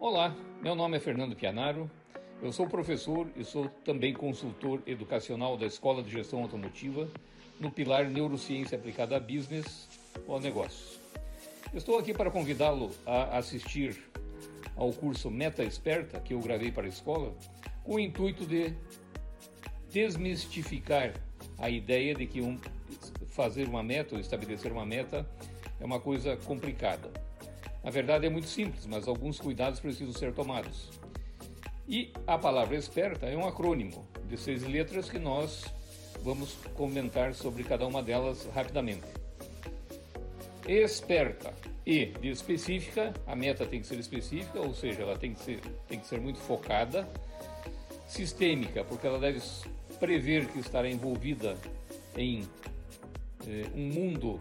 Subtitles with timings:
[0.00, 1.90] Olá, meu nome é Fernando Pianaro,
[2.40, 7.08] eu sou professor e sou também consultor educacional da Escola de Gestão Automotiva
[7.58, 9.88] no pilar Neurociência Aplicada a Business
[10.24, 11.00] ou Negócios.
[11.74, 13.98] Estou aqui para convidá-lo a assistir
[14.76, 17.34] ao curso Meta Esperta que eu gravei para a escola,
[17.82, 18.72] com o intuito de
[19.90, 21.12] desmistificar
[21.58, 22.56] a ideia de que um,
[23.26, 25.28] fazer uma meta ou estabelecer uma meta
[25.80, 27.10] é uma coisa complicada.
[27.82, 30.90] Na verdade é muito simples, mas alguns cuidados precisam ser tomados.
[31.88, 35.64] E a palavra esperta é um acrônimo de seis letras que nós
[36.22, 39.06] vamos comentar sobre cada uma delas rapidamente.
[40.66, 41.54] Esperta
[41.86, 45.60] e de específica, a meta tem que ser específica, ou seja, ela tem que ser,
[45.88, 47.08] tem que ser muito focada.
[48.06, 49.40] Sistêmica, porque ela deve
[49.98, 51.56] prever que estará envolvida
[52.16, 52.46] em
[53.46, 54.38] eh, um mundo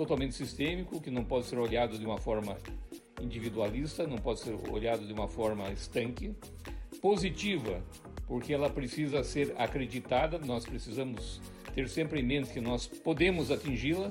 [0.00, 2.56] totalmente sistêmico, que não pode ser olhado de uma forma
[3.20, 6.34] individualista, não pode ser olhado de uma forma estanque.
[7.02, 7.82] Positiva,
[8.26, 11.38] porque ela precisa ser acreditada, nós precisamos
[11.74, 14.10] ter sempre em mente que nós podemos atingi-la.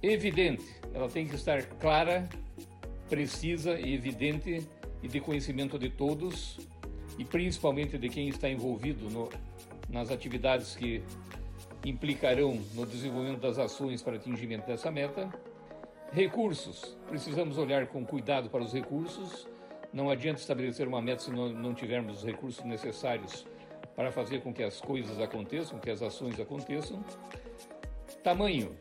[0.00, 2.28] Evidente, ela tem que estar clara,
[3.08, 4.64] precisa e evidente
[5.02, 6.60] e de conhecimento de todos
[7.18, 9.28] e principalmente de quem está envolvido no,
[9.88, 11.02] nas atividades que
[11.84, 15.28] implicarão no desenvolvimento das ações para atingimento dessa meta.
[16.12, 19.46] Recursos, precisamos olhar com cuidado para os recursos.
[19.92, 23.46] Não adianta estabelecer uma meta se não, não tivermos os recursos necessários
[23.94, 27.02] para fazer com que as coisas aconteçam, que as ações aconteçam.
[28.22, 28.76] Tamanho,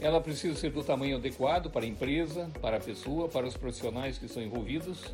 [0.00, 4.16] ela precisa ser do tamanho adequado para a empresa, para a pessoa, para os profissionais
[4.16, 5.12] que estão envolvidos.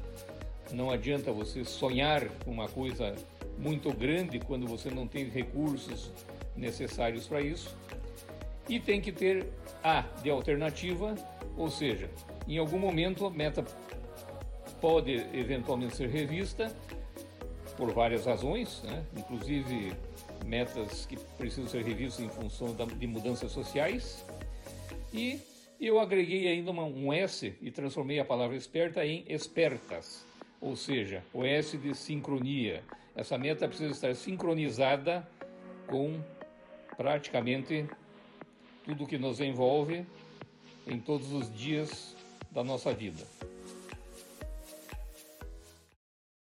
[0.72, 3.14] Não adianta você sonhar com uma coisa
[3.58, 6.10] muito grande quando você não tem recursos
[6.56, 7.76] necessários para isso.
[8.68, 9.46] E tem que ter
[9.82, 11.14] A de alternativa,
[11.56, 12.10] ou seja,
[12.48, 13.64] em algum momento a meta
[14.80, 16.74] pode eventualmente ser revista
[17.77, 19.05] por várias razões, né?
[19.16, 19.92] inclusive
[20.44, 24.24] metas que precisam ser revistas em função de mudanças sociais.
[25.12, 25.40] E
[25.80, 30.24] eu agreguei ainda um S e transformei a palavra esperta em espertas
[30.60, 32.82] ou seja, o S de sincronia.
[33.14, 35.26] Essa meta precisa estar sincronizada
[35.86, 36.20] com
[36.96, 37.86] praticamente
[38.84, 40.06] tudo que nos envolve
[40.86, 42.16] em todos os dias
[42.50, 43.24] da nossa vida.